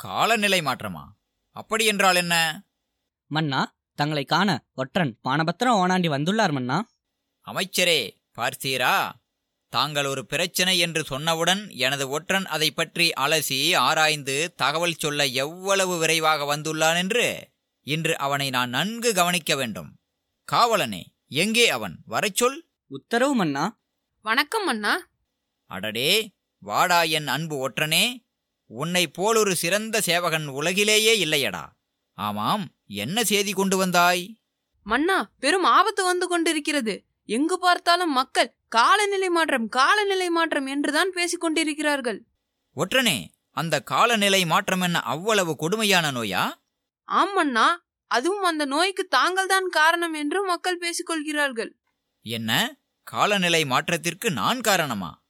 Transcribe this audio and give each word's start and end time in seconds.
காலநிலை 0.00 0.60
மாற்றமா? 0.60 1.04
அப்படி 1.50 1.84
என்றால் 1.84 2.14
என்ன? 2.14 2.34
மன்னா 3.26 3.76
தங்களை 3.94 4.24
காண 4.24 4.66
ஒற்றன் 4.72 5.18
பானபத்திரம் 5.24 5.78
ஓனாண்டி 5.82 6.08
வந்துள்ளார் 6.08 6.52
மன்னா. 6.52 6.88
அமைச்சரே 7.46 8.00
பார்த்தீரா 8.36 9.12
தாங்கள் 9.68 10.06
ஒரு 10.06 10.26
பிரச்சனை 10.26 10.78
என்று 10.78 11.02
சொன்னவுடன் 11.02 11.76
எனது 11.76 12.08
ஒற்றன் 12.08 12.46
அதை 12.46 12.70
பற்றி 12.70 13.10
அலசி 13.10 13.76
ஆராய்ந்து 13.76 14.52
தகவல் 14.56 14.92
சொல்ல 14.92 15.26
எவ்வளவு 15.26 15.98
விரைவாக 15.98 16.56
வந்துள்ளான் 16.56 16.96
என்று 16.96 17.50
இன்று 17.82 18.18
அவனை 18.18 18.50
நான் 18.50 18.68
நன்கு 18.68 19.14
கவனிக்க 19.14 19.56
வேண்டும். 19.56 19.90
காவலனே 20.52 21.02
எங்கே 21.26 21.68
அவன்? 21.68 22.02
வரச் 22.06 22.34
சொல். 22.34 22.68
உத்தரவு 22.86 23.34
மன்னா. 23.34 23.80
வணக்கம் 24.22 24.66
அண்ணா 24.66 25.08
அடடே 25.66 26.34
வாடா 26.58 27.02
என் 27.02 27.26
அன்பு 27.26 27.68
ஒற்றனே. 27.68 28.27
உன்னை 28.70 29.08
போலொரு 29.08 29.52
சிறந்த 29.52 30.00
சேவகன் 30.00 30.46
உலகிலேயே 30.46 31.24
இல்லையடா. 31.24 31.64
ஆமாம் 32.18 32.64
என்ன 32.86 33.24
செய்தி 33.24 33.52
கொண்டு 33.52 33.76
வந்தாய்? 33.76 34.40
மன்னா 34.82 35.30
பெரும் 35.40 35.64
ஆபத்து 35.64 36.04
வந்து 36.04 36.28
கொண்டிருக்கிறது. 36.28 37.04
எங்கு 37.24 37.58
பார்த்தாலும் 37.58 38.12
மக்கள் 38.12 38.54
காலநிலை 38.68 39.28
மாற்றம் 39.28 39.68
காலநிலை 39.68 40.30
மாற்றம் 40.30 40.66
என்றுதான் 40.66 41.10
பேசிக் 41.10 41.40
கொண்டிருக்கிறார்கள். 41.40 42.20
ஒற்றனே 42.76 43.18
அந்த 43.50 43.80
காலநிலை 43.80 44.46
மாற்றம் 44.46 44.80
என்ன 44.80 45.00
அவ்வளவு 45.00 45.56
கொடுமையான 45.56 46.12
நோயா? 46.12 46.42
ஆம் 47.08 47.36
அண்ணா 47.36 47.86
அதுவும் 48.10 48.42
அந்த 48.42 48.64
நோய்க்கு 48.64 49.04
தாங்கள்தான் 49.04 49.68
காரணம் 49.68 50.12
என்று 50.12 50.44
மக்கள் 50.44 50.78
பேசிக் 50.78 51.06
கொள்கிறார்கள். 51.06 51.76
என்ன? 52.22 52.78
காலநிலை 53.02 53.64
மாற்றத்திற்கு 53.64 54.30
நான் 54.30 54.60
காரணமா? 54.60 55.24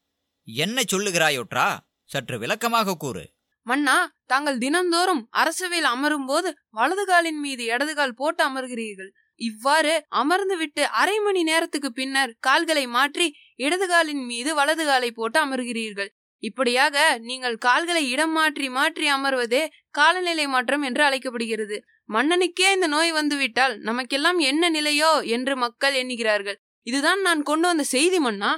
என்ன 0.45 0.83
சொல்லுகிறாயொற்றா 0.83 1.69
சற்று 2.11 2.37
விளக்கமாக 2.39 2.97
கூறு. 3.05 3.25
மன்னா 3.67 3.97
தாங்கள் 4.27 4.59
தினந்தோறும் 4.59 5.23
அரசவையில் 5.41 5.89
அமரும் 5.95 6.29
போது 6.31 6.49
வலது 6.71 7.05
காலின் 7.05 7.41
மீது 7.41 7.63
இடது 7.65 7.95
கால் 7.95 8.15
போட்டு 8.15 8.43
அமர்கிறீர்கள். 8.49 9.11
இவ்வாறு 9.41 9.95
அமர்ந்து 10.21 10.57
விட்டு 10.57 10.83
அரை 11.01 11.17
மணி 11.19 11.43
நேரத்துக்கு 11.43 11.91
பின்னர் 11.93 12.33
கால்களை 12.41 12.85
மாற்றி 12.87 13.27
இடது 13.57 13.87
காலின் 13.87 14.25
மீது 14.25 14.51
வலது 14.55 14.85
காலை 14.85 15.11
போட்டு 15.11 15.39
அமர்கிறீர்கள். 15.45 16.11
இப்படியாக 16.43 16.97
நீங்கள் 17.19 17.57
கால்களை 17.59 18.03
இடம் 18.09 18.35
மாற்றி 18.39 18.67
மாற்றி 18.69 19.07
அமர்வதே 19.09 19.63
காலநிலை 19.91 20.47
மாற்றம் 20.47 20.83
என்று 20.83 21.03
அழைக்கப்படுகிறது. 21.05 21.77
மன்னனுக்கே 22.09 22.69
இந்த 22.75 22.87
நோய் 22.87 23.13
வந்துவிட்டால் 23.13 23.75
நமக்கெல்லாம் 23.81 24.39
என்ன 24.51 24.71
நிலையோ 24.71 25.13
என்று 25.37 25.55
மக்கள் 25.57 25.95
எண்ணுகிறார்கள். 25.95 26.59
இதுதான் 26.87 27.21
நான் 27.21 27.43
கொண்டு 27.43 27.67
வந்த 27.67 27.85
செய்தி 27.95 28.19
மன்னா. 28.19 28.53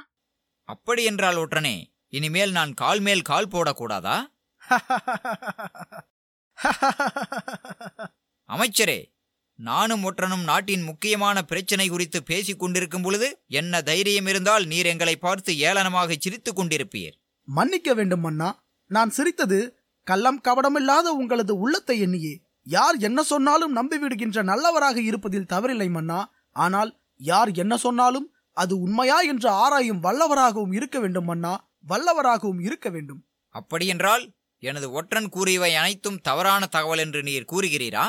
அப்படி 0.69 1.03
என்றால் 1.05 1.41
ஒற்றனே 1.45 1.77
இனிமேல் 2.13 2.51
நான் 2.51 2.75
கால் 2.75 3.01
மேல் 3.01 3.23
கால் 3.23 3.49
போடக்கூடாதா? 3.49 4.25
அமைச்சரே 8.49 9.13
நானும் 9.59 10.05
ஒற்றனும் 10.05 10.43
நாட்டின் 10.43 10.83
முக்கியமான 10.83 11.43
பிரச்சனை 11.43 11.89
குறித்து 11.89 12.23
பேசிக் 12.23 12.59
கொண்டிருக்கும் 12.59 13.03
பொழுது 13.03 13.43
என்ன 13.47 13.83
தைரியம் 13.83 14.27
இருந்தால் 14.27 14.65
நீர் 14.65 14.87
எங்களை 14.87 15.17
பார்த்து 15.17 15.53
ஏளனமாக 15.53 16.15
சிரித்துக் 16.19 16.61
கொண்டிருப்பீர். 16.61 17.13
மன்னிக்க 17.45 17.95
வேண்டும் 17.95 18.21
மன்னா 18.21 18.59
நான் 18.87 19.11
சிரித்தது 19.11 19.79
கள்ளம் 20.05 20.41
கபடமில்லாத 20.41 21.01
உங்களது 21.01 21.59
உள்ளத்தை 21.59 22.01
எண்ணியே. 22.01 22.43
யார் 22.63 22.97
என்ன 22.97 23.23
சொன்னாலும் 23.23 23.77
நம்பிவிடுகின்ற 23.77 24.43
நல்லவராக 24.43 25.01
இருப்பதில் 25.01 25.47
தவறில்லை 25.53 25.91
மன்னா. 25.91 26.31
ஆனால் 26.51 27.01
யார் 27.17 27.53
என்ன 27.53 27.77
சொன்னாலும் 27.77 28.35
அது 28.53 28.81
உண்மையா 28.81 29.21
என்று 29.21 29.49
ஆராயும் 29.49 30.03
வல்லவராகவும் 30.03 30.75
இருக்க 30.75 30.99
வேண்டும் 30.99 31.25
மன்னா. 31.25 31.70
வல்லவராகவும் 31.89 32.61
இருக்க 32.61 32.89
வேண்டும். 32.91 33.27
அப்படியென்றால் 33.55 34.25
எனது 34.63 34.91
ஒற்றன் 34.91 35.29
கூறியவை 35.29 35.75
அனைத்தும் 35.75 36.21
தவறான 36.21 36.67
தகவல் 36.67 36.99
என்று 36.99 37.23
நீர் 37.23 37.51
கூறுகிறீரா? 37.53 38.05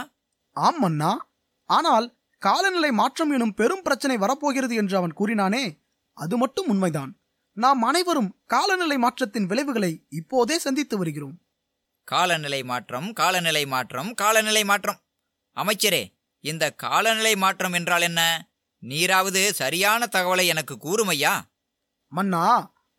ஆம் 0.56 0.80
மன்னா. 0.80 1.12
ஆனால் 1.70 2.08
காலநிலை 2.42 2.92
மாற்றம் 2.92 3.32
எனும் 3.32 3.54
பெரும் 3.54 3.82
பிரச்சனை 3.82 4.18
வரப்போகிறது 4.18 4.76
என்று 4.76 4.98
அவன் 4.98 5.14
கூறினானே 5.14 5.64
அது 6.18 6.38
மட்டும் 6.38 6.68
உண்மைதான். 6.68 7.12
நாம் 7.58 7.82
அனைவரும் 7.82 8.42
காலநிலை 8.46 8.98
மாற்றத்தின் 8.98 9.46
விளைவுகளை 9.46 10.06
இப்போதே 10.10 10.58
சந்தித்து 10.58 10.98
வருகிறோம். 10.98 11.38
காலநிலை 12.08 12.64
மாற்றம் 12.64 13.14
காலநிலை 13.14 13.66
மாற்றம் 13.66 14.14
காலநிலை 14.14 14.64
மாற்றம். 14.64 15.00
அமைச்சரே 15.58 16.04
இந்த 16.44 16.74
காலநிலை 16.74 17.36
மாற்றம் 17.36 17.74
என்றால் 17.74 18.02
என்ன? 18.02 18.50
நீராவது 18.84 19.54
சரியான 19.54 20.08
தகவலை 20.12 20.46
எனக்கு 20.46 20.76
கூறுமையா 20.76 21.34
மன்னா 22.12 22.46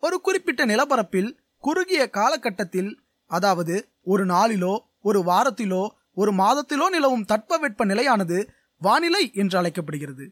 ஒரு 0.02 0.20
குறிப்பிட்ட 0.20 0.62
நிலப்பரப்பில் 0.66 1.30
குறுகிய 1.58 2.10
காலகட்டத்தில் 2.10 2.90
அதாவது 3.30 3.74
ஒரு 4.02 4.26
நாளிலோ 4.26 4.74
ஒரு 5.00 5.20
வாரத்திலோ 5.20 5.82
ஒரு 6.12 6.32
மாதத்திலோ 6.32 6.86
நிலவும் 6.88 7.24
தட்பவெட்ப 7.24 7.84
நிலையானது 7.84 8.38
வானிலை 8.82 9.30
என்று 9.34 9.58
அழைக்கப்படுகிறது. 9.58 10.24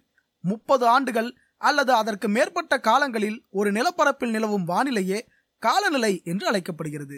முப்பது 0.44 0.86
ஆண்டுகள் 0.86 1.30
அல்லது 1.60 1.92
அதற்கு 1.94 2.28
மேற்பட்ட 2.28 2.74
காலங்களில் 2.78 3.38
ஒரு 3.50 3.72
நிலப்பரப்பில் 3.72 4.30
நிலவும் 4.30 4.68
வானிலையே 4.68 5.18
காலநிலை 5.62 6.12
என்று 6.24 6.46
அழைக்கப்படுகிறது. 6.46 7.16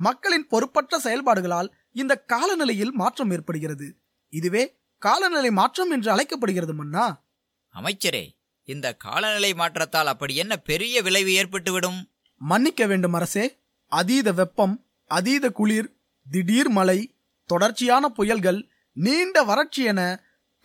மக்களின் 0.00 0.46
பொறுப்பற்ற 0.46 0.98
செயல்பாடுகளால் 0.98 1.68
இந்த 1.92 2.14
காலநிலையில் 2.26 2.90
மாற்றம் 2.92 3.30
ஏற்படுகிறது. 3.30 3.88
இதுவே 4.32 4.64
காலநிலை 5.02 5.50
மாற்றம் 5.50 5.90
என்று 5.90 6.10
அழைக்கப்படுகிறது 6.10 6.74
மன்னா? 6.74 7.06
அமைச்சரே 7.74 8.24
இந்த 8.64 8.86
காலநிலை 9.04 9.54
மாற்றத்தால் 9.54 10.06
அப்படி 10.06 10.34
என்ன 10.36 10.56
பெரிய 10.56 11.02
விளைவு 11.02 11.32
ஏற்பட்டுவிடும்? 11.40 11.98
மன்னிக்க 12.36 12.86
வேண்டும் 12.86 13.12
அரசே. 13.12 13.44
அதீத 13.92 14.32
வெப்பம் 14.32 14.74
அதீத 15.10 15.50
குளிர் 15.50 15.90
திடீர் 16.26 16.68
மழை 16.68 16.98
தொடர்ச்சியான 17.50 18.04
புயல்கள் 18.08 18.60
நீண்ட 18.96 19.42
வறட்சி 19.42 19.82
என 19.84 20.00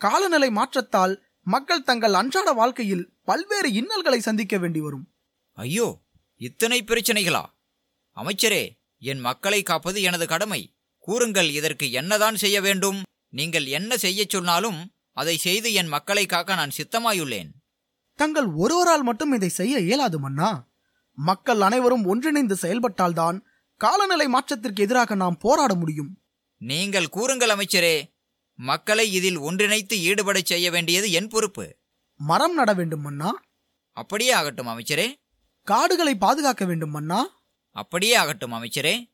காலநிலை 0.00 0.50
மாற்றத்தால் 0.50 1.14
மக்கள் 1.42 1.82
தங்கள் 1.82 2.14
அன்றாட 2.14 2.50
வாழ்க்கையில் 2.52 3.04
பல்வேறு 3.24 3.72
இன்னல்களை 3.72 4.20
சந்திக்க 4.20 4.58
வேண்டி 4.58 4.80
வரும். 4.80 5.06
ஐயோ 5.58 5.88
இத்தனை 6.40 6.78
பிரச்சனைகளா? 6.82 7.44
அமைச்சரே 8.16 8.64
என் 8.98 9.20
மக்களை 9.20 9.62
காப்பது 9.62 10.02
எனது 10.02 10.26
கடமை. 10.26 10.62
கூறுங்கள் 10.98 11.50
இதற்கு 11.50 11.86
என்னதான் 11.90 12.36
செய்ய 12.36 12.60
வேண்டும்? 12.60 12.98
நீங்கள் 13.28 13.66
என்ன 13.66 13.96
செய்யச் 13.96 14.30
சொன்னாலும் 14.30 14.80
அதை 15.12 15.36
செய்து 15.36 15.68
என் 15.72 15.86
மக்களை 15.86 16.26
காக்க 16.26 16.54
நான் 16.54 16.76
சித்தமாயுள்ளேன். 16.78 17.50
தங்கள் 18.20 18.44
ஒருவரால் 18.44 19.02
மட்டும் 19.02 19.32
இதை 19.32 19.48
செய்ய 19.48 19.78
இயலாது 19.78 20.18
மன்னா. 20.18 20.68
மக்கள் 21.14 21.60
அனைவரும் 21.60 22.04
ஒன்றிணைந்து 22.04 22.54
செயல்பட்டால்தான் 22.54 23.40
காலநிலை 23.76 24.28
மாற்றத்திற்கு 24.28 24.82
எதிராக 24.82 25.14
நாம் 25.14 25.38
போராட 25.38 25.74
முடியும். 25.74 26.20
நீங்கள் 26.58 27.08
கூறுங்கள் 27.08 27.48
அமைச்சரே. 27.48 28.02
மக்களை 28.54 29.12
இதில் 29.12 29.38
ஒன்றிணைத்து 29.38 29.94
ஈடுபடச் 29.94 30.44
செய்ய 30.44 30.70
வேண்டியது 30.70 31.12
என் 31.12 31.28
பொறுப்பு. 31.28 31.76
மரம் 32.16 32.54
நட 32.54 32.72
வேண்டும் 32.72 33.00
மன்னா. 33.00 33.42
அப்படியே 33.92 34.30
ஆகட்டும் 34.30 34.66
அமைச்சரே. 34.66 35.14
காடுகளை 35.62 36.16
பாதுகாக்க 36.16 36.64
வேண்டும் 36.64 36.90
மன்னா. 36.90 37.28
அப்படியே 37.70 38.14
ஆகட்டும் 38.14 38.52
அமைச்சரே. 38.52 39.12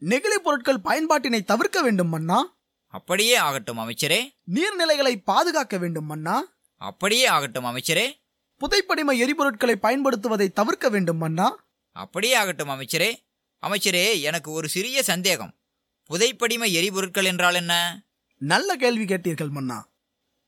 நெகிழி 0.00 0.34
பொருட்கள் 0.34 0.80
பயன்பாட்டினை 0.84 1.44
தவிர்க்க 1.44 1.82
வேண்டும் 1.82 2.08
மன்னா. 2.08 2.56
அப்படியே 2.86 3.34
ஆகட்டும் 3.34 3.78
அமைச்சரே. 3.78 4.20
நீர்நிலைகளை 4.54 5.22
பாதுகாக்க 5.24 5.78
வேண்டும் 5.78 6.06
மன்னா. 6.06 6.44
அப்படியே 6.76 7.26
ஆகட்டும் 7.26 7.64
அமைச்சரே. 7.64 8.24
புதைப்படிம 8.60 9.10
எரிபொருட்களை 9.10 9.74
பயன்படுத்துவதை 9.82 10.52
தவிர்க்க 10.52 10.88
வேண்டும் 10.88 11.16
மன்னா 11.16 11.64
அப்படியே 11.92 12.34
ஆகட்டும் 12.34 12.68
அமைச்சரே. 12.68 13.14
அமைச்சரே 13.62 14.20
எனக்கு 14.20 14.50
ஒரு 14.50 14.68
சிறிய 14.68 15.02
சந்தேகம். 15.02 15.54
புதைப்படிம 16.10 16.72
எரிபொருட்கள் 16.72 17.24
என்றால் 17.24 17.54
என்ன? 17.54 18.04
நல்ல 18.38 18.76
கேள்வி 18.76 19.04
கேட்டீர்கள் 19.04 19.48
மன்னா. 19.48 19.88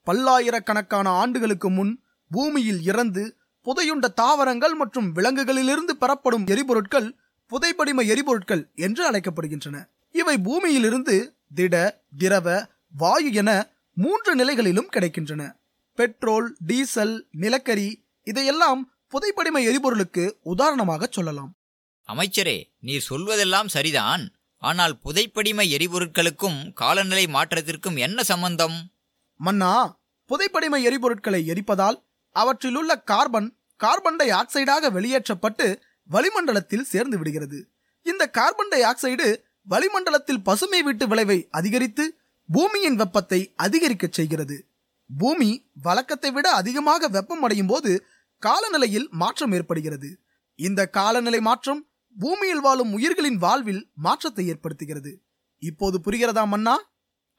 பல்லாயிரக்கணக்கான 0.02 1.08
ஆண்டுகளுக்கு 1.08 1.70
முன் 1.70 2.02
பூமியில் 2.28 2.82
இறந்து 2.82 3.36
புதையுண்ட 3.64 4.06
தாவரங்கள் 4.14 4.75
மற்றும் 4.75 5.16
விலங்குகளிலிருந்து 5.16 5.96
பெறப்படும் 5.98 6.46
எரிபொருட்கள் 6.46 7.14
புதைப்படிம 7.50 8.06
எரிபொருட்கள் 8.06 8.75
என்று 8.75 9.10
அழைக்கப்படுகின்றன. 9.10 9.84
இவை 10.12 10.38
பூமியிலிருந்து 10.38 11.34
திட 11.54 12.02
திரவ 12.19 12.66
வாயு 12.96 13.32
என 13.32 13.69
மூன்று 13.94 14.34
நிலைகளிலும் 14.34 14.90
கிடைக்கின்றன. 14.93 15.57
பெட்ரோல் 15.99 16.49
டீசல் 16.69 17.15
நிலக்கரி 17.43 17.89
இதையெல்லாம் 18.27 18.81
புதைப்படிம 19.12 19.59
எரிபொருளுக்கு 19.69 20.25
உதாரணமாக 20.43 21.09
சொல்லலாம். 21.11 21.50
அமைச்சரே 22.09 22.59
நீர் 22.79 23.06
சொல்வதெல்லாம் 23.11 23.67
சரிதான். 23.67 24.25
ஆனால் 24.62 24.95
புதைப்படிம 25.05 25.65
எரிபொருட்களுக்கும் 25.77 26.59
காலநிலை 26.73 27.25
மாற்றத்திற்கும் 27.27 27.99
என்ன 27.99 28.23
சம்பந்தம்? 28.23 28.77
மன்னா 29.41 29.73
புதைப்படிம 30.31 30.79
எரிபொருட்களை 30.89 31.41
எரிப்பதால் 31.53 31.99
அவற்றிலுள்ள 32.37 32.93
கார்பன் 33.11 33.50
கார்பன் 33.81 34.17
டை 34.17 34.29
ஆக்சைடாக 34.31 34.93
வெளியேற்றப்பட்டு 34.93 35.67
வளிமண்டலத்தில் 36.11 36.89
சேர்ந்து 36.93 37.19
விடுகிறது. 37.19 37.59
இந்த 38.06 38.25
கார்பன் 38.39 38.73
டை 38.73 38.81
ஆக்சைடு 38.91 39.29
வளிமண்டலத்தில் 39.69 40.45
பசுமை 40.45 40.83
வீட்டு 40.83 41.06
விளைவை 41.09 41.39
அதிகரித்து 41.50 42.05
பூமியின் 42.49 42.99
வெப்பத்தை 43.03 43.41
அதிகரிக்கச் 43.56 44.17
செய்கிறது. 44.19 44.56
பூமி 45.16 45.70
வழக்கத்தை 45.72 46.31
விட 46.31 46.50
அதிகமாக 46.50 47.08
வெப்பம் 47.08 47.43
அடையும் 47.43 47.66
போது 47.66 48.06
காலநிலையில் 48.38 49.08
மாற்றம் 49.10 49.52
ஏற்படுகிறது. 49.52 50.19
இந்த 50.55 50.87
காலநிலை 50.87 51.40
மாற்றம் 51.40 51.88
பூமியில் 52.19 52.60
வாழும் 52.60 52.93
உயிர்களின் 52.93 53.37
வாழ்வில் 53.37 53.90
மாற்றத்தை 53.94 54.50
ஏற்படுத்துகிறது. 54.50 55.16
இப்போது 55.58 56.00
புரிகிறதா 56.05 56.46
மன்னா? 56.46 56.90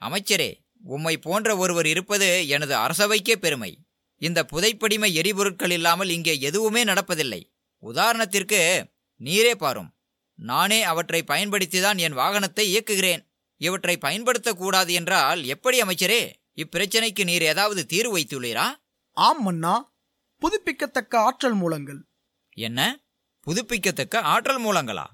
அமைச்சரே 0.02 0.68
உம்மை 0.84 1.18
போன்ற 1.18 1.58
ஒருவர் 1.58 1.86
இருப்பது 1.86 2.48
எனது 2.48 2.76
அரசவைக்கே 2.76 3.36
பெருமை. 3.36 3.88
இந்த 4.16 4.46
புதைப்படிம 4.52 5.14
எரிபொருட்கள் 5.14 5.72
இல்லாமல் 5.72 6.10
இங்கே 6.10 6.40
எதுவுமே 6.40 6.84
நடப்பதில்லை. 6.84 7.56
உதாரணத்திற்கு 7.84 8.84
நீரே 9.22 9.56
பாரும். 9.56 9.98
நானே 10.36 10.84
அவற்றை 10.84 11.24
பயன்படுத்திதான் 11.28 11.98
என் 11.98 12.18
வாகனத்தை 12.18 12.76
இயக்குகிறேன். 12.76 13.28
இவற்றை 13.58 13.98
பயன்படுத்தக்கூடாது 14.02 14.90
என்றால் 14.90 15.44
எப்படி 15.44 15.82
அமைச்சரே? 15.82 16.39
இப்பிரச்சனைக்கு 16.60 17.24
நீர் 17.24 17.42
ஏதாவது 17.42 17.86
தீர்வு 17.86 18.18
வைத்துள்ளீரா? 18.18 18.66
ஆம் 19.14 19.42
மன்னா. 19.42 19.94
புதுப்பிக்கத்தக்க 20.40 21.20
ஆற்றல் 21.20 21.54
மூலங்கள். 21.54 22.06
என்ன? 22.54 23.00
புதுப்பிக்கத்தக்க 23.42 24.20
ஆற்றல் 24.20 24.64
மூலங்களா? 24.64 25.06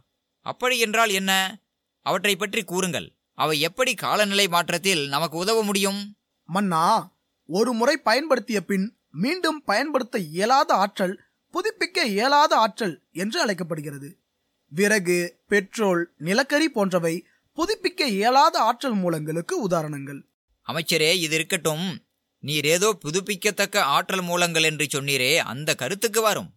அப்படி 0.42 0.80
என்றால் 0.80 1.10
என்ன? 1.10 1.62
அவற்றை 2.02 2.36
பற்றி 2.36 2.64
கூறுங்கள். 2.64 3.16
அவை 3.34 3.60
எப்படி 3.60 3.96
காலநிலை 3.96 4.48
மாற்றத்தில் 4.48 5.08
நமக்கு 5.08 5.38
உதவ 5.38 5.64
முடியும்? 5.64 6.18
மன்னா 6.46 7.16
ஒரு 7.46 7.74
முறை 7.74 7.98
பயன்படுத்திய 7.98 8.62
பின் 8.62 8.98
மீண்டும் 9.12 9.64
பயன்படுத்த 9.64 10.20
இயலாத 10.20 10.74
ஆற்றல் 10.74 11.24
புதுப்பிக்க 11.54 12.04
இயலாத 12.04 12.56
ஆற்றல் 12.56 13.04
என்று 13.12 13.42
அழைக்கப்படுகிறது. 13.42 14.20
விறகு 14.68 15.42
பெட்ரோல் 15.48 16.14
நிலக்கரி 16.18 16.70
போன்றவை 16.70 17.28
புதுப்பிக்க 17.58 18.02
இயலாத 18.02 18.60
ஆற்றல் 18.60 18.96
மூலங்களுக்கு 18.96 19.62
உதாரணங்கள். 19.62 20.26
அமைச்சரே 20.72 21.12
இது 21.14 21.36
இருக்கட்டும். 21.36 22.04
நீர் 22.40 22.66
ஏதோ 22.66 22.98
புதுப்பிக்கத்தக்க 23.00 23.84
ஆற்றல் 23.84 24.22
மூலங்கள் 24.22 24.64
என்று 24.64 24.86
சொன்னீரே 24.86 25.38
அந்த 25.38 25.76
கருத்துக்கு 25.76 26.22
வரும். 26.22 26.54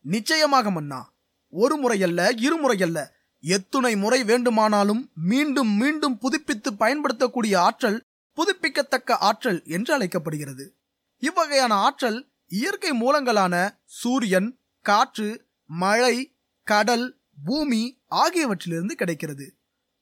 நிச்சயமாக 0.00 0.70
மன்னா. 0.70 1.14
ஒரு 1.48 1.76
முறையல்ல 1.76 2.32
இருமுறையல்ல 2.32 3.08
எத்துணை 3.40 3.96
முறை 3.96 4.24
வேண்டுமானாலும் 4.24 5.10
மீண்டும் 5.14 5.68
மீண்டும் 5.68 6.18
புதுப்பித்து 6.18 6.74
பயன்படுத்தக்கூடிய 6.74 7.60
ஆற்றல் 7.60 8.00
புதுப்பிக்கத்தக்க 8.32 9.16
ஆற்றல் 9.18 9.62
என்று 9.64 9.94
அழைக்கப்படுகிறது. 9.94 10.74
இவ்வகையான 11.20 11.68
ஆற்றல் 11.68 12.28
இயற்கை 12.46 12.90
மூலங்களான 12.90 13.78
சூரியன் 13.84 14.58
காற்று 14.80 15.46
மழை 15.66 16.36
கடல் 16.62 17.18
பூமி 17.44 18.02
ஆகியவற்றிலிருந்து 18.10 18.92
கிடைக்கிறது. 18.92 19.54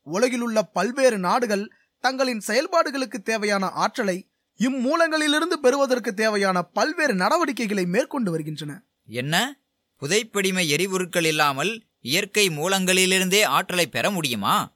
உலகிலுள்ள 0.03 0.63
பல்வேறு 0.63 1.19
நாடுகள் 1.19 1.73
தங்களின் 2.05 2.43
செயல்பாடுகளுக்கு 2.47 3.23
தேவையான 3.23 3.69
ஆற்றலை 3.69 4.29
இம்மூலங்களிலிருந்து 4.59 5.57
பெறுவதற்கு 5.63 6.15
தேவையான 6.15 6.63
பல்வேறு 6.63 7.15
நடவடிக்கைகளை 7.15 7.87
மேற்கொண்டு 7.87 8.31
வருகின்றன. 8.31 8.83
என்ன? 9.07 9.59
புதைப்படிம 10.01 10.67
எரிபொருட்கள் 10.67 11.25
இல்லாமல் 11.25 11.83
இயற்கை 12.01 12.49
மூலங்களிலிருந்தே 12.49 13.45
ஆற்றலை 13.45 13.87
பெற 13.87 14.11
முடியுமா? 14.11 14.73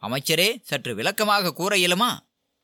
அமைச்சரே 0.00 0.60
சற்று 0.62 0.94
விளக்கமாக 0.94 1.52
கூற 1.52 1.76
இயலுமா? 1.76 2.08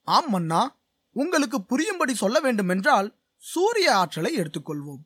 ஆம் 0.03 0.31
மன்னா. 0.31 0.79
உங்களுக்கு 1.12 1.65
புரியும்படி 1.65 2.15
சொல்ல 2.15 2.41
வேண்டுமென்றால் 2.41 3.15
சூரிய 3.37 3.95
ஆற்றலை 3.95 4.37
எடுத்துக்கொள்வோம். 4.37 5.03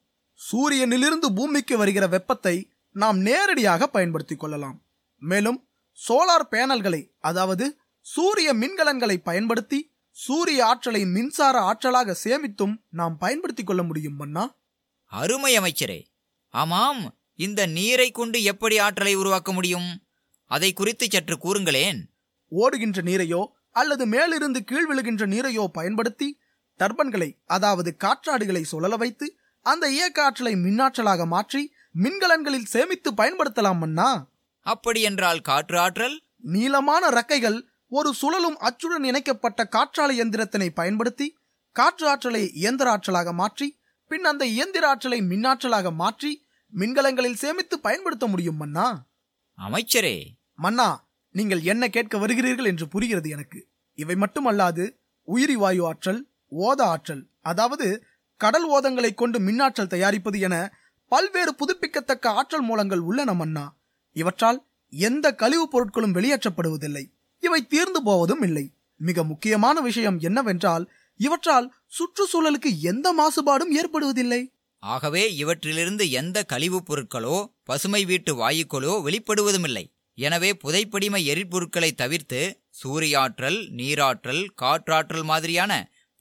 சூரியனிலிருந்து 0.53 1.35
பூமிக்கு 1.35 1.79
வருகிற 1.79 2.07
வெப்பத்தை 2.07 2.71
நாம் 2.91 3.19
நேரடியாக 3.19 3.87
பயன்படுத்திக் 3.87 4.39
கொள்ளலாம். 4.39 4.83
மேலும் 5.19 5.69
சோலார் 6.09 6.49
பேனல்களை 6.51 7.11
அதாவது 7.21 7.80
சூரிய 8.01 8.55
மின்கலன்களை 8.55 9.17
பயன்படுத்தி 9.17 9.93
சூரிய 10.11 10.67
ஆற்றலை 10.67 11.05
மின்சார 11.05 11.57
ஆற்றலாக 11.61 12.15
சேமித்தும் 12.25 12.83
நாம் 12.89 13.19
பயன்படுத்திக் 13.19 13.67
கொள்ள 13.67 13.83
முடியும் 13.83 14.17
மன்னா? 14.17 14.57
அருமை 15.05 15.59
அமைச்சரே. 15.59 16.07
ஆமாம் 16.49 17.15
இந்த 17.35 17.67
நீரை 17.67 18.11
கொண்டு 18.11 18.43
எப்படி 18.43 18.79
ஆற்றலை 18.79 19.15
உருவாக்க 19.15 19.53
முடியும்? 19.53 20.03
அதை 20.45 20.73
குறித்து 20.73 21.07
சற்று 21.11 21.37
கூறுங்களேன். 21.37 22.01
ஓடுகின்ற 22.49 23.03
நீரையோ 23.03 23.47
அல்லது 23.71 24.07
மேலிருந்து 24.07 24.65
கீழ் 24.65 24.89
விழுகின்ற 24.91 25.27
நீரையோ 25.27 25.67
பயன்படுத்தி 25.67 26.41
டர்பன்களை 26.81 27.39
அதாவது 27.45 27.97
காற்றாடிகளை 28.05 28.63
சுழல 28.63 28.97
வைத்து 28.97 29.37
அந்த 29.61 29.91
இயக்க 29.91 30.25
ஆற்றலை 30.25 30.55
மின்னாற்றலாக 30.55 31.27
மாற்றி 31.27 31.73
மின்கலன்களில் 32.03 32.65
சேமித்து 32.65 33.13
பயன்படுத்தலாம் 33.13 33.79
மன்னா? 33.79 34.29
அப்படி 34.61 35.01
என்றால் 35.01 35.41
காற்று 35.41 35.79
ஆற்றல்? 35.79 36.23
நீளமான 36.37 37.09
ரெக்கைகள் 37.09 37.70
ஒரு 37.93 38.15
சுழலும் 38.15 38.59
அச்சுடன் 38.61 39.05
இணைக்கப்பட்ட 39.05 39.65
காற்றாலை 39.65 40.21
எந்திரத்தினை 40.21 40.69
பயன்படுத்தி 40.69 41.37
காற்று 41.73 42.09
ஆற்றலை 42.09 42.53
இயந்திர 42.53 42.91
ஆற்றலாக 42.91 43.33
மாற்றி 43.33 43.79
பின் 44.09 44.25
அந்த 44.25 44.47
இயந்திர 44.47 44.89
ஆற்றலை 44.89 45.21
மின்னாற்றலாக 45.21 45.93
மாற்றி 45.93 46.47
மின்கலங்களில் 46.77 47.35
சேமித்து 47.35 47.81
பயன்படுத்த 47.81 48.27
முடியும் 48.27 48.57
மன்னா? 48.57 49.07
அமைச்சரே. 49.59 50.25
மன்னா 50.57 51.09
நீங்கள் 51.31 51.61
என்ன 51.61 51.89
கேட்க 51.89 52.19
வருகிறீர்கள் 52.19 52.65
என்று 52.65 52.89
புரிகிறது 52.89 53.29
எனக்கு. 53.31 53.69
இவை 53.95 54.15
மட்டுமல்லாது 54.15 54.97
உயிரி 55.23 55.57
வாயு 55.57 55.87
ஆற்றல் 55.87 56.29
ஓத 56.51 56.81
ஆற்றல் 56.81 57.29
அதாவது 57.41 58.05
கடல் 58.37 58.71
ஓதங்களை 58.71 59.15
கொண்டு 59.15 59.39
மின்னாற்றல் 59.39 59.87
தயாரிப்பது 59.87 60.41
என 60.41 60.73
பல்வேறு 61.09 61.55
புதுப்பிக்கத்தக்க 61.55 62.31
ஆற்றல் 62.31 62.63
மூலங்கள் 62.63 62.99
உள்ளன 62.99 63.35
மன்னா. 63.35 63.77
இவற்றால் 64.13 64.67
எந்த 64.89 65.35
கழிவுப் 65.35 65.77
பொருட்களும் 65.77 66.15
வெளியேற்றப்படுவதில்லை. 66.15 67.20
இவை 67.41 67.67
தீர்ந்து 67.67 68.03
போவதும் 68.03 68.43
இல்லை. 68.43 68.65
மிக 69.01 69.25
முக்கியமான 69.25 69.81
விஷயம் 69.81 70.19
என்னவென்றால் 70.19 70.85
இவற்றால் 71.21 71.75
சுற்றுச்சூழலுக்கு 71.89 72.71
எந்த 72.81 73.07
மாசுபாடும் 73.13 73.73
ஏற்படுவதில்லை. 73.81 74.41
ஆகவே 74.83 75.23
இவற்றிலிருந்து 75.39 76.11
எந்த 76.11 76.45
கழிவுப் 76.45 76.87
பொருட்களோ 76.89 77.37
பசுமை 77.63 78.05
வீட்டு 78.05 78.33
வாயுக்களோ 78.35 78.93
வெளிப்படுவதுமில்லை. 79.07 79.85
எனவே 80.19 80.51
புதைப்படிம 80.65 81.17
எரிபொருட்களை 81.33 81.91
தவிர்த்து 81.93 82.41
சூரியாற்றல் 82.83 83.59
நீராற்றல் 83.77 84.43
காற்றாற்றல் 84.63 85.23
மாதிரியான 85.23 85.73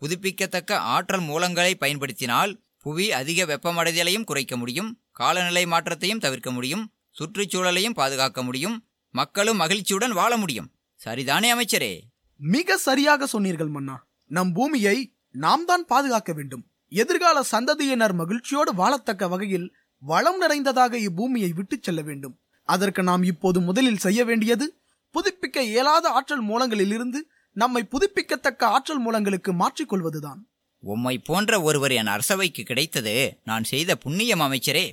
புதுப்பிக்கத்தக்க 0.01 0.77
ஆற்றல் 0.77 1.21
மூலங்களை 1.21 1.73
பயன்படுத்தினால் 1.73 2.51
புவி 2.77 3.11
அதிக 3.11 3.45
வெப்பமடைதலையும் 3.45 4.23
குறைக்க 4.23 4.57
முடியும் 4.57 4.89
காலநிலை 5.11 5.65
மாற்றத்தையும் 5.65 6.19
தவிர்க்க 6.19 6.51
முடியும் 6.51 6.83
சுற்றுச்சூழலையும் 7.19 7.93
பாதுகாக்க 7.93 8.43
முடியும் 8.43 8.77
மக்களும் 9.13 9.57
மகிழ்ச்சியுடன் 9.57 10.11
வாழ 10.11 10.37
முடியும். 10.37 10.69
சரிதானே 11.05 11.49
அமைச்சரே? 11.55 12.01
மிக 12.37 12.77
சரியாக 12.77 13.25
சொன்னீர்கள் 13.25 13.67
மன்னா. 13.67 14.07
நம் 14.25 14.53
பூமியை 14.53 15.15
நாம் 15.31 15.65
தான் 15.65 15.85
பாதுகாக்க 15.85 16.33
வேண்டும். 16.33 16.67
எதிர்கால 16.87 17.43
சந்ததியினர் 17.43 18.13
மகிழ்ச்சியோடு 18.13 18.73
வாழத்தக்க 18.73 19.29
வகையில் 19.29 19.75
வளம் 19.97 20.37
நிறைந்ததாக 20.37 20.97
இப்பூமியை 20.97 21.49
விட்டுச் 21.49 21.83
செல்ல 21.83 22.01
வேண்டும். 22.01 22.39
அதற்கு 22.63 23.03
நாம் 23.03 23.23
இப்போது 23.23 23.59
முதலில் 23.59 23.97
செய்ய 23.97 24.25
வேண்டியது 24.25 24.79
புதுப்பிக்க 25.15 25.59
இயலாத 25.59 26.09
ஆற்றல் 26.09 26.45
மூலங்களிலிருந்து 26.45 27.19
நம்மை 27.51 27.83
புதுப்பிக்கத்தக்க 27.83 28.65
ஆற்றல் 28.65 29.01
மூலங்களுக்கு 29.01 29.51
மாற்றிக்கொள்வதுதான் 29.53 30.41
உம்மை 30.79 31.17
போன்ற 31.19 31.61
ஒருவர் 31.61 31.91
என் 31.91 32.07
அரசவைக்கு 32.07 32.63
கிடைத்தது 32.63 33.39
நான் 33.43 33.63
செய்த 33.63 33.95
புண்ணியம் 33.95 34.41
அமைச்சரே. 34.41 34.85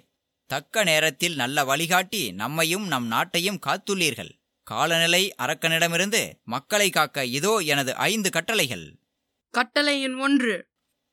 தக்க 0.46 0.84
நேரத்தில் 0.84 1.34
நல்ல 1.34 1.64
வழிகாட்டி 1.64 2.32
நம்மையும் 2.32 2.86
நம் 2.86 3.10
நாட்டையும் 3.10 3.60
காத்துள்ளீர்கள். 3.66 4.32
காலநிலை 4.66 5.34
அரக்கனிடமிருந்து 5.42 6.32
மக்களை 6.44 6.90
காக்க 6.90 7.24
இதோ 7.24 7.56
எனது 7.56 7.94
ஐந்து 7.94 8.30
கட்டளைகள். 8.30 8.98
கட்டளை 9.50 10.02
எண் 10.02 10.14
ஒன்று 10.14 10.68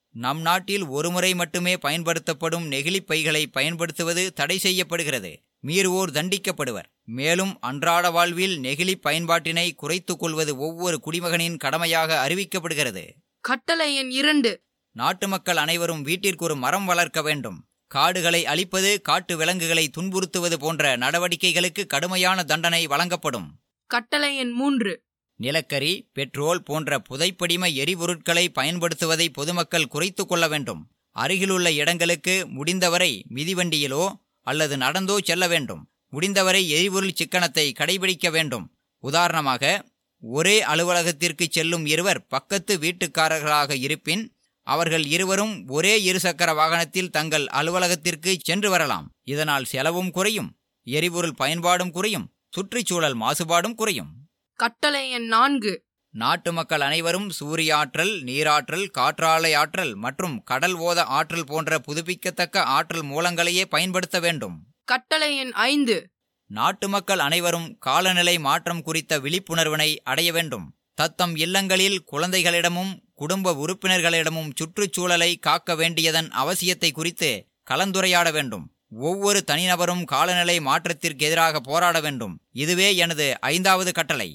நம் 0.09 0.41
நாட்டில் 0.41 0.85
ஒருமுறை 0.85 1.35
மட்டுமே 1.35 1.77
பயன்படுத்தப்படும் 1.77 2.71
நெகிழிப் 2.71 3.07
பைகளை 3.07 3.47
பயன்படுத்துவது 3.47 4.33
தடை 4.33 4.57
செய்யப்படுகிறது. 4.57 5.41
மீறுவோர் 5.67 6.11
தண்டிக்கப்படுவர். 6.11 6.83
மேலும் 7.03 7.57
அன்றாட 7.59 8.09
வாழ்வில் 8.09 8.57
நெகிழி 8.57 8.93
பயன்பாட்டினை 9.03 9.75
குறைத்துக் 9.75 10.19
கொள்வது 10.19 10.57
ஒவ்வொரு 10.57 10.99
குடிமகனின் 10.99 11.57
கடமையாக 11.57 12.27
அறிவிக்கப்படுகிறது. 12.27 13.09
கட்டளை 13.39 13.95
எண் 13.95 14.09
இரண்டு 14.09 14.61
நாட்டு 14.91 15.27
மக்கள் 15.27 15.57
அனைவரும் 15.57 16.01
வீட்டிற்கு 16.01 16.45
ஒரு 16.45 16.55
மரம் 16.55 16.85
வளர்க்க 16.85 17.21
வேண்டும். 17.21 17.67
காடுகளை 17.95 18.45
அழிப்பது 18.45 19.01
காட்டு 19.01 19.37
விலங்குகளை 19.37 19.91
துன்புறுத்துவது 19.97 20.53
போன்ற 20.53 20.97
நடவடிக்கைகளுக்கு 20.97 21.85
கடுமையான 21.85 22.43
தண்டனை 22.43 22.87
வழங்கப்படும். 22.87 23.59
கட்டளை 23.87 24.37
எண் 24.37 24.51
மூன்று. 24.51 25.03
நிலக்கரி 25.35 26.09
பெட்ரோல் 26.13 26.63
போன்ற 26.63 27.01
புதைப்படிம 27.09 27.67
எரிபொருட்களை 27.73 28.47
பயன்படுத்துவதை 28.55 29.27
பொதுமக்கள் 29.33 29.87
குறைத்துக் 29.87 30.29
கொள்ள 30.29 30.47
வேண்டும். 30.47 30.87
அருகிலுள்ள 31.11 31.71
இடங்களுக்கு 31.71 32.47
முடிந்தவரை 32.47 33.25
மிதிவண்டியிலோ 33.33 34.19
அல்லது 34.41 34.77
நடந்தோ 34.77 35.17
செல்ல 35.23 35.47
வேண்டும். 35.47 35.89
முடிந்தவரை 36.09 36.69
எரிபொருள் 36.69 37.17
சிக்கனத்தை 37.23 37.73
கடைபிடிக்க 37.73 38.31
வேண்டும். 38.31 38.71
உதாரணமாக 38.99 39.85
ஒரே 40.19 40.61
அலுவலகத்திற்கு 40.61 41.47
செல்லும் 41.49 41.85
இருவர் 41.85 42.27
பக்கத்து 42.27 42.77
வீட்டுக்காரர்களாக 42.77 43.75
இருப்பின் 43.77 44.32
அவர்கள் 44.63 45.05
இருவரும் 45.05 45.67
ஒரே 45.67 46.11
இருசக்கர 46.11 46.55
வாகனத்தில் 46.55 47.09
தங்கள் 47.09 47.47
அலுவலகத்திற்கு 47.47 48.37
சென்று 48.41 48.69
வரலாம். 48.69 49.09
இதனால் 49.23 49.63
செலவும் 49.63 50.11
குறையும் 50.11 50.55
எரிபொருள் 50.83 51.33
பயன்பாடும் 51.33 51.91
குறையும் 51.91 52.31
சுற்றுச்சூழல் 52.49 53.17
மாசுபாடும் 53.17 53.73
குறையும். 53.73 54.11
கட்டளை 54.55 55.09
எண் 55.09 55.25
நான்கு. 55.25 55.83
நாட்டு 56.09 56.53
மக்கள் 56.53 56.81
அனைவரும் 56.81 57.29
சூரிய 57.29 57.77
ஆற்றல் 57.77 58.23
நீராற்றல் 58.23 58.89
காற்றாலை 58.97 59.53
ஆற்றல் 59.53 59.95
மற்றும் 59.95 60.43
கடல் 60.43 60.75
ஓத 60.77 60.97
ஆற்றல் 60.97 61.45
போன்ற 61.45 61.79
புதுப்பிக்கத்தக்க 61.79 62.63
ஆற்றல் 62.63 63.05
மூலங்களையே 63.05 63.65
பயன்படுத்த 63.65 64.19
வேண்டும். 64.19 64.67
கட்டளை 64.83 65.37
எண் 65.37 65.51
ஐந்து. 65.51 66.09
நாட்டு 66.45 66.89
மக்கள் 66.89 67.19
அனைவரும் 67.19 67.77
காலநிலை 67.77 68.39
மாற்றம் 68.39 68.81
குறித்த 68.81 69.19
விழிப்புணர்வினை 69.19 69.95
அடைய 70.03 70.31
வேண்டும். 70.31 70.75
தத்தம் 70.93 71.35
இல்லங்களில் 71.35 72.03
குழந்தைகளிடமும் 72.11 73.02
குடும்ப 73.13 73.53
உறுப்பினர்களிடமும் 73.53 74.51
சுற்றுச்சூழலை 74.55 75.37
காக்க 75.37 75.75
வேண்டியதன் 75.75 76.29
அவசியத்தை 76.29 76.91
குறித்து 76.91 77.45
கலந்துரையாட 77.69 78.31
வேண்டும். 78.31 78.71
ஒவ்வொரு 78.89 79.43
தனிநபரும் 79.47 80.05
காலநிலை 80.05 80.59
மாற்றத்திற்கு 80.61 81.25
எதிராக 81.25 81.59
போராட 81.59 82.01
வேண்டும். 82.01 82.39
இதுவே 82.51 82.95
எனது 82.95 83.41
ஐந்தாவது 83.41 83.91
கட்டளை. 83.93 84.33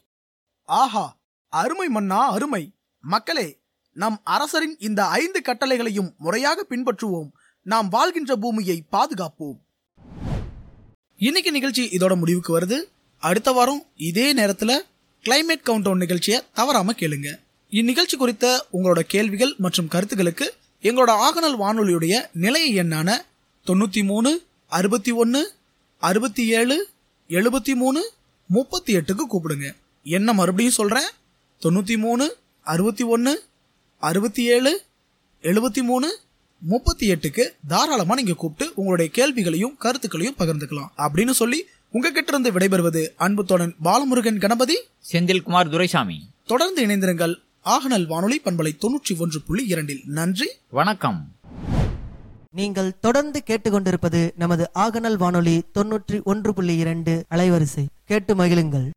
ஆஹா! 0.65 1.17
அருமை 1.49 1.89
மன்னா 1.89 2.31
அருமை. 2.31 2.73
மக்களே 3.01 3.59
நம் 3.93 4.21
அரசரின் 4.25 4.77
இந்த 4.79 5.07
ஐந்து 5.07 5.43
கட்டளைகளையும் 5.45 6.17
முறையாக 6.19 6.67
பின்பற்றுவோம். 6.71 7.31
நாம் 7.63 7.89
வாழ்கின்ற 7.89 8.37
பூமியை 8.37 8.85
பாதுகாப்போம். 8.93 9.59
இன்னைக்கு 11.17 11.53
நிகழ்ச்சி 11.53 11.89
இதோட 11.89 12.17
முடிவுக்கு 12.17 12.61
வருது. 12.61 12.83
அடுத்த 13.19 13.53
வாரம் 13.53 13.87
இதே 13.95 14.33
நேரத்தில் 14.33 14.85
கிளைமேட் 15.25 15.63
கவுண்டவுன் 15.63 15.97
நிகழ்ச்சியை 15.97 16.41
தவறாம 16.55 16.93
கேளுங்க. 16.93 17.47
இந்நிகழ்ச்சி 17.71 18.17
குறித்த 18.17 18.67
உங்களோட 18.73 19.01
கேள்விகள் 19.01 19.55
மற்றும் 19.59 19.89
கருத்துக்களுக்கு 19.89 20.55
எங்களோட 20.83 21.11
ஆகநல் 21.11 21.61
வானொலியுடைய 21.61 22.27
நிலைய 22.33 22.85
எண்ணான 22.85 23.17
தொண்ணூத்தி 23.67 24.05
மூணு 24.05 24.43
அறுபத்தி 24.67 25.11
ஒன்று 25.11 25.53
அறுபத்தி 25.99 26.47
ஏழு 26.47 26.89
எழுபத்தி 27.29 27.75
மூணு 27.75 28.13
முப்பத்தி 28.47 28.97
எட்டுக்கு 28.97 29.27
கூப்பிடுங்க. 29.31 29.77
என்ன 30.05 30.33
மறுபடியும் 30.33 30.73
சொல்றேன்? 30.73 31.09
தொண்ணூத்தி 31.63 31.99
மூணு 31.99 32.37
அறுபத்தி 32.61 33.05
ஒன்று 33.05 33.43
அறுபத்தி 33.99 34.45
ஏழு 34.45 34.83
எழுபத்தி 35.43 35.83
மூணு 35.83 36.19
முப்பத்தி 36.59 37.11
எட்டுக்கு 37.11 37.51
தாராளமா 37.69 38.15
நீங்க 38.15 38.33
கூப்பிட்டு 38.33 38.73
உங்களுடைய 38.75 39.11
கேள்விகளையும் 39.11 39.77
கருத்துக்களையும் 39.77 40.37
பகிர்ந்துக்கலாம். 40.39 40.89
அப்படின்னு 40.97 41.31
சொல்லி 41.31 41.67
உங்ககிட்ட 41.91 42.37
இருந்து 42.37 42.53
விடைபெறுவது 42.53 43.13
அன்பு 43.17 43.45
தோழன் 43.45 43.75
பாலமுருகன் 43.85 44.41
கணபதி. 44.41 44.79
செந்தில்குமார் 45.13 45.71
துரைசாமி. 45.71 46.29
தொடர்ந்து 46.47 46.87
இணைந்திருங்கள். 46.87 47.47
ஆகநல் 47.69 48.07
வானொலி 48.07 48.41
பண்பலை 48.45 48.73
தொன்னூற்றி 48.79 49.19
ஒன்று 49.19 49.43
புள்ளி 49.47 49.67
இரண்டில். 49.67 50.01
நன்றி. 50.05 50.47
வணக்கம். 50.71 51.33
நீங்கள் 52.51 52.99
தொடர்ந்து 52.99 53.43
கேட்டுக்கொண்டிருப்பது 53.47 54.31
நமது 54.37 54.71
ஆகநல் 54.75 55.17
வானொலி 55.17 55.63
தொன்னூற்றி 55.75 56.23
ஒன்று 56.23 56.55
புள்ளி 56.55 56.77
இரண்டு 56.77 57.25
அலைவரிசை. 57.31 57.87
கேட்டு 58.05 58.35
மகிழுங்கள். 58.35 58.91